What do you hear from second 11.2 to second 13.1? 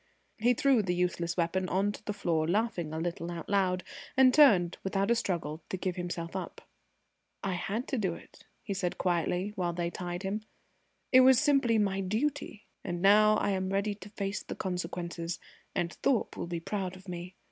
was simply my duty! And